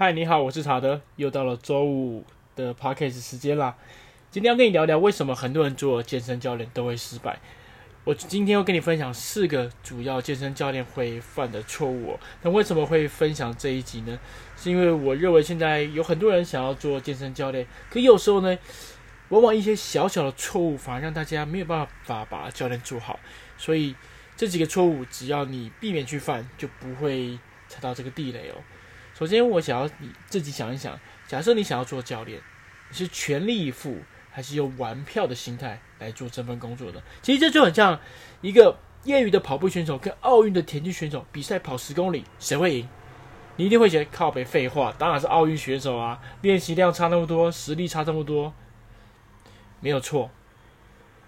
[0.00, 3.76] 嗨，你好，我是查德，又到了周五的 podcast 时间啦。
[4.30, 7.40] 今天要跟你聊聊，为什么很多人做健身教练都会失败。
[8.04, 12.16] 我今天要跟你分享四个主要健身教练会犯的错误。
[12.42, 14.16] 那为什么会分享这一集呢？
[14.56, 18.56] 是因为我认为现在有很多人想要做健身教练，可有时候呢，
[19.30, 23.18] 往往一些小小的错误反而让大家没有办法把教练做好。
[23.56, 23.96] 所以
[24.36, 27.36] 这几个错误，只要你避免去犯，就不会
[27.66, 28.62] 踩到这个地雷哦。
[29.18, 30.96] 首先，我想要你自己想一想，
[31.26, 32.40] 假设你想要做教练，
[32.88, 33.98] 你是全力以赴，
[34.30, 37.02] 还是用玩票的心态来做这份工作的？
[37.20, 37.98] 其实这就很像
[38.42, 42.88] 一个业余的跑步选手跟奥运的田径选手比赛跑十公里，谁会赢？
[43.56, 48.54] 你一定会觉得靠北废话，当然是奥运选手啊，练习量差那么多，实力差这么多，
[49.80, 50.30] 没有错。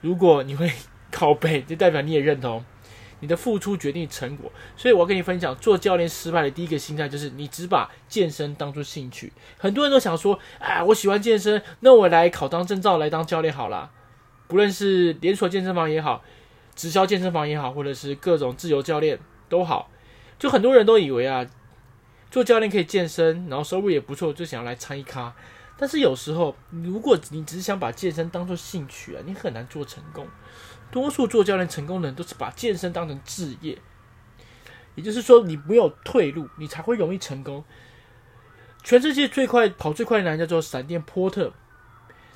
[0.00, 0.72] 如果你会
[1.12, 2.64] 靠背，就代表你也认同。
[3.20, 9.32] 你的付出决定成果，所以我要跟你分享，做教练失败的第一个心态就是你只把健身当作兴趣。
[9.58, 13.90] 很多人都想说，哎，我喜欢健身，那我来考当证照来当教练好了。
[14.48, 16.22] 不论是连锁健身房也好，
[16.74, 19.90] 直销健身房也好，或者是各种自由教练都好，
[20.38, 21.46] 就很多人都以为啊，
[22.30, 25.34] 做教练可以健身，然后收入也不错，就想要来参一咖。
[25.78, 30.26] 但是有时候，如果你只是想把健身当作兴趣啊，你很难做成功。
[30.90, 33.78] 多数做教练成功的人都是把健身当成职业，
[34.94, 37.64] 也就是说，你没有退路，你才会容易成功。
[38.82, 41.52] 全世界最快跑最快的男人叫做闪电波特，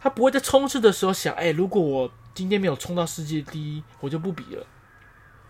[0.00, 4.66] 他不会在冲刺的时候想：哎，如果我今天没有冲到世界第一，我就不比了。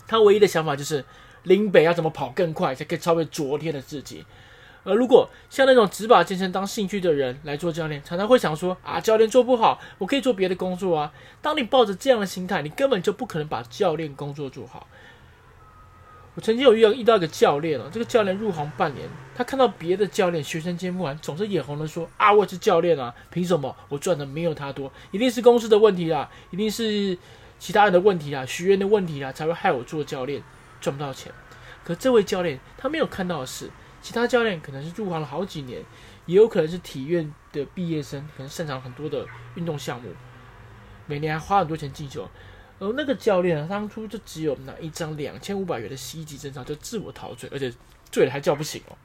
[0.06, 1.04] 他唯一的想法就是，
[1.44, 4.26] 林北要怎么跑更快，才可以超越昨天的自己。
[4.84, 11.12] 而如果像那种只把健身当兴趣的人来做教练，常常会想说啊，教练做不好，我可以做别的工作啊。
[11.40, 14.88] 当你抱着这样的心态，你根本就不可能把教练工作做好。
[16.34, 24.90] 我曾经有遇到遇到一个教练哦，这个教练入行半年，他看到别的教练学生节目完，总是眼红的说啊，我是教练啊，凭什么我赚的没有他多？
[25.12, 27.16] 一定是公司的问题啦，一定是
[27.58, 30.42] 其他人的问题啦，学员的问题啦，才会害我做教练
[30.80, 31.30] 赚不到钱。
[31.84, 33.70] 可这位教练他没有看到的是。
[34.02, 35.82] 其他教练可能是入行了好几年，
[36.26, 39.24] 也有可能是体院的毕业生，可能擅长很多的
[39.54, 40.10] 运动项目，
[41.06, 42.28] 每年还花很多钱进修。
[42.80, 47.72] 而那个教练啊，当初就只有拿一张两千五百元的 C 级证照就自我陶醉，而且
[48.10, 48.98] 醉了还叫不醒哦。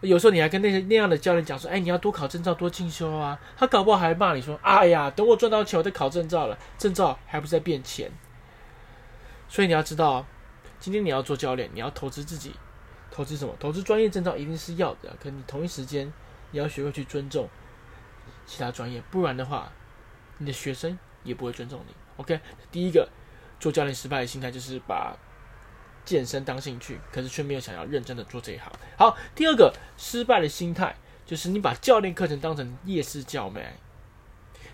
[0.00, 8.10] 有时候你还跟那些那样的教练讲说：“哎，你要多考证照，多进修啊。”他搞不好还骂你说：“哎呀，等我赚到钱，我再考证照了，证照还不是在变钱。”
[9.48, 10.26] 所以你要知道，
[10.80, 12.54] 今天你要做教练，你要投资自己。
[13.14, 13.54] 投资什么？
[13.60, 16.12] 投资专业证照一定是要的，可你同一时间
[16.50, 17.48] 你要学会去尊重
[18.44, 19.70] 其他专业，不然的话，
[20.38, 21.94] 你的学生也不会尊重你。
[22.16, 22.40] OK，
[22.72, 23.08] 第一个
[23.60, 25.16] 做教练失败的心态就是把
[26.04, 28.72] 健身当兴趣，可是却没有想要认真的做这一行。
[28.98, 33.76] 好，第二个失败的心态就是你把教练课程当成夜市叫卖，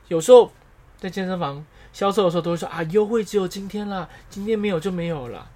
[0.09, 0.51] 有时候
[0.97, 1.63] 在健身房
[1.93, 5.51] 销售的时候都会说啊，优惠只有今天啦，今天没有就没有了。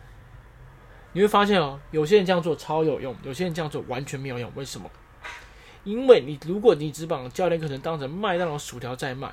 [1.14, 4.50] 你会发现哦，有些人这样做超有用，有些人这样做完全没有用。
[4.56, 4.90] 为什么？
[5.84, 9.32] 因为你如果你只把教练课程当成麦当劳薯条在卖，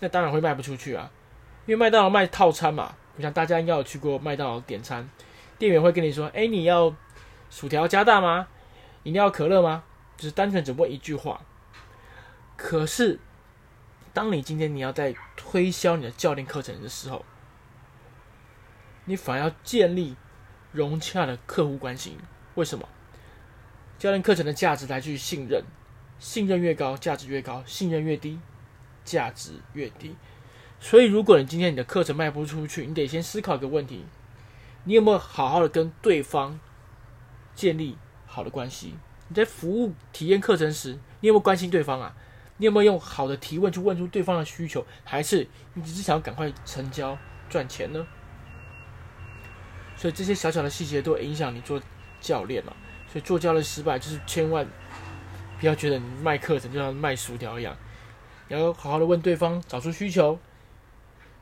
[0.00, 1.10] 那当然会卖不出去啊。
[1.66, 5.06] 因为麦当劳卖套餐嘛，我想大家应该有去过麦当劳点餐，
[5.58, 6.94] 店员会跟你说：“哎，你要
[7.50, 8.48] 薯条加大吗？
[9.02, 9.84] 饮料可乐吗？”
[10.16, 11.42] 就是单纯只问一句话。
[12.56, 13.20] 可是，
[14.14, 17.22] 当你今天你要在推销你的教练课程的时候，
[19.04, 20.16] 你反而要建立。
[20.76, 22.18] 融洽的客户关系，
[22.54, 22.86] 为什么？
[23.98, 25.64] 教练课程的价值来自于信任，
[26.18, 28.38] 信任越高，价值越高；信任越低，
[29.06, 30.14] 价值越低。
[30.78, 34.04] 所以，如果你今天你的课程卖不出去，你得先思考一个问题：
[34.84, 36.60] 你有没有好好的跟对方
[37.54, 38.94] 建立好的关系？
[39.28, 42.14] 你在服务体验课程时，你有没有关心对方啊？
[42.58, 44.86] 你有没有用好的提问去问出对方的需求？
[45.04, 47.16] 还是你只是想要赶快成交
[47.48, 48.06] 赚钱呢？
[49.96, 51.80] 所以这些小小的细节都影响你做
[52.20, 52.76] 教练了。
[53.10, 54.66] 所以做教练失败，就是千万
[55.58, 57.74] 不要觉得你卖课程就像卖薯条一样，
[58.48, 60.38] 你要好好的问对方，找出需求。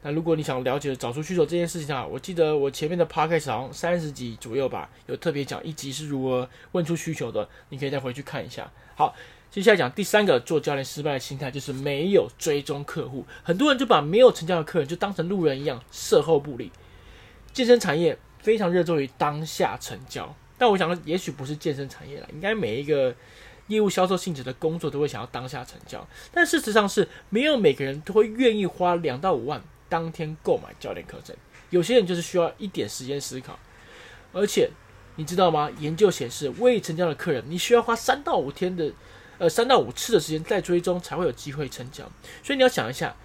[0.02, 8.70] 那如果你想了解找出需求这件事情啊，我记得我前面的 podcast 好像三十集左右吧，有特别讲一集是如何问出需求的，你可以再回去看一下。
[8.94, 9.16] 好，
[9.50, 13.24] 接下来讲第三个做教练失败的心态，就是没有追踪客户。
[13.42, 16.70] 很多人就把没有成交的客人就当成路人一样，售后不理。
[17.52, 18.18] 健身产业。
[18.44, 23.14] 非常热衷于当下成交，但我想，也许不是健身产业啦，应该每一个
[23.68, 26.06] 业务销售性质的工作都会想要当下成交。
[26.30, 31.34] 但事实上是没有每个人都会愿意花两到五万当天购买教练课程，
[31.70, 33.58] 有些人就是需要一点时间思考。
[34.34, 34.68] 而且
[35.16, 35.70] 你知道吗？
[35.78, 38.92] 研究显示，未成交的客人，你需要花三到五天的，
[39.38, 42.04] 呃，三到五次的时间再追踪，才会有机会成交。
[42.42, 43.16] 所以你要想一下，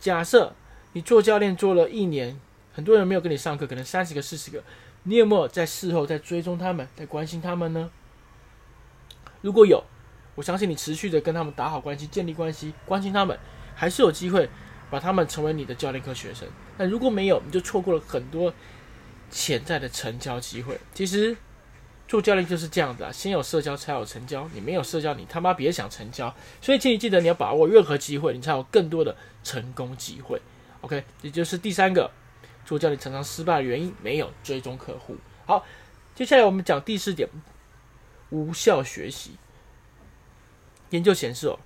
[0.00, 0.52] 假设
[0.94, 2.40] 你做教练做了一年，
[2.74, 4.62] 很多人没有跟你上课，可能三十个、四十个，
[5.04, 7.90] 你有没有在事后再追踪他们，在关心他们呢？
[9.40, 9.82] 如果有，
[10.34, 13.38] 我相信你持续的跟他们打好关系，建立关系，关心他们，
[13.74, 14.50] 还是有机会
[14.90, 16.46] 把他们成为你的教练课学生。
[16.76, 18.52] 但如果没有，你就错过了很多。
[19.30, 21.36] 潜在的成交机会，其实
[22.06, 24.48] 做教练就是这样子啊，先有社交才有成交。
[24.54, 26.32] 你没有社交，你他妈别想成交。
[26.60, 30.40] 所以，请你记得你要把握任何机会，你才有更多的成功机会。
[30.82, 32.08] OK，也就是第三个
[32.64, 35.16] 做教练常常失败的原因，没有追踪客户。
[35.46, 35.64] 好，
[36.14, 37.28] 接下来我们讲第四点，
[38.30, 39.32] 无效学习。
[40.90, 41.58] 研究显示哦，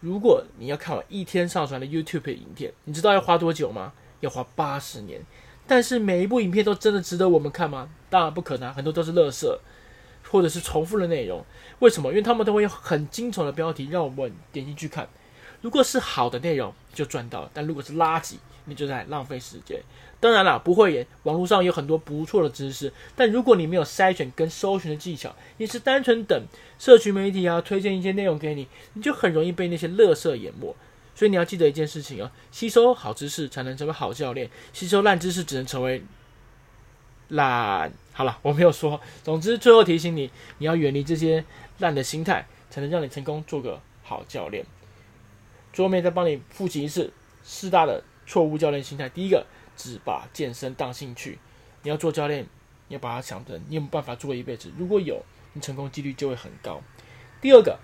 [0.00, 3.92] 如果你要看完一天上传的 YouTube 影片，你知道要花多久吗？
[4.20, 5.20] 要花八十年。
[5.66, 7.88] 但是每一部影片都真的值得我们看吗？
[8.10, 9.46] 当然不可能，很多都是垃圾，
[10.28, 11.44] 或者是重复的内容。
[11.78, 12.10] 为什么？
[12.10, 15.08] 因为他们都会有很惊悚的标题，让我们点进去看。
[15.60, 18.34] 如果是好的内容，就赚到了；但如果是垃圾，
[18.64, 19.80] 你就在浪费时间。
[20.22, 26.44] 当然啦，不会演，网络上有很多不错的知识，但如果你没有筛选跟搜寻的技巧，你是单纯等
[26.78, 30.72] 社群媒体啊推荐一些内容给你，你就很容易被那些垃圾淹没。
[31.16, 36.04] 所以你要记得一件事情哦，吸收好知识才能成为好教练，吸收烂知识只能成为
[37.30, 37.92] 烂。
[38.12, 39.00] 好了，我没有说。
[39.24, 41.44] 总之，最后提醒你，你要远离这些
[41.80, 44.64] 烂的心态，才能让你成功做个好教练。
[45.72, 49.44] 最后面再帮你复习一次四大的错误教练心态：第一个，
[49.76, 51.38] 只把健身当兴趣。
[51.82, 52.44] 你要做教练，
[52.88, 54.70] 你要把它想成你有没有办法做一辈子？
[54.78, 55.22] 如果有，
[55.52, 56.80] 你成功几率就会很高。
[57.40, 57.78] 第二个。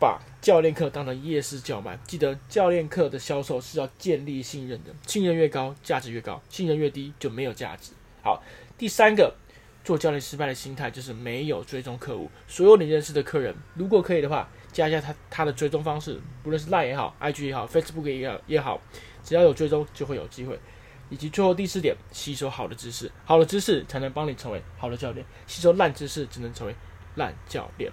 [0.00, 7.92] 把教练课当成夜市叫卖，记得教练课的销售是要建立信任的，信任越高，价值越高；信任越低，就没有价值。
[8.22, 8.42] 好，
[8.78, 9.36] 第三个，
[9.84, 12.30] 做教练失败的心态就是没有追踪客户。
[12.48, 18.80] 所有你认识的客人，如果可以的话，加一下他他的追踪方式，不论是 Line 也好，IG 也好，Facebook 也好也好，
[19.22, 20.58] 只要有追踪就会有机会。
[21.08, 26.74] 以及最后第四点，吸收好的知识，好的知识才能帮你成为好的教练，吸收烂知识只能成为
[27.16, 27.90] 烂教练。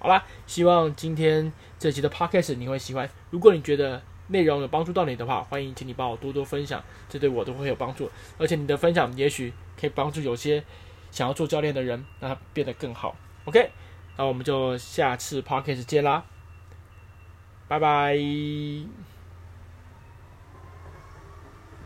[0.00, 3.08] 好啦，希望今天这期的 podcast 你会喜欢。
[3.30, 8.10] 如果你觉得内容有帮助到你的话，欢迎请你帮我多多分享，这对我都会有帮助。
[8.36, 10.64] 而且你的分享也许可以帮助有些
[11.12, 13.16] 想要做教练的人，让他变得更好。
[13.44, 13.70] OK，
[14.16, 16.24] 那我们就下次 podcast 见啦，
[17.68, 19.15] 拜拜。